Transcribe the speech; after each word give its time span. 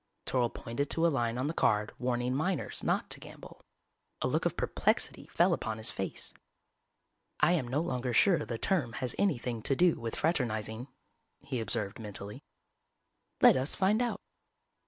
_"Toryl 0.31 0.51
pointed 0.51 0.89
to 0.89 1.05
a 1.05 1.09
line 1.13 1.37
on 1.37 1.45
the 1.45 1.53
card 1.53 1.93
warning 1.99 2.33
minors 2.33 2.83
not 2.83 3.07
to 3.11 3.19
gamble. 3.19 3.63
A 4.23 4.27
look 4.27 4.47
of 4.47 4.57
perplexity 4.57 5.27
fell 5.27 5.53
upon 5.53 5.77
his 5.77 5.91
face. 5.91 6.33
"I 7.39 7.51
am 7.51 7.67
no 7.67 7.81
longer 7.81 8.11
sure 8.11 8.39
the 8.43 8.57
term 8.57 8.93
has 8.93 9.13
anything 9.19 9.61
to 9.61 9.75
do 9.75 9.99
with 9.99 10.15
fraternizing," 10.15 10.87
he 11.41 11.59
observed 11.59 11.99
mentally. 11.99 12.41
"_Let 13.43 13.55
us 13.55 13.75
find 13.75 14.01
out. 14.01 14.19